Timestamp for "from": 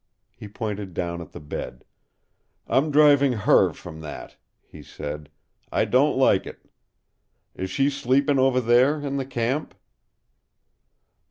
3.71-3.99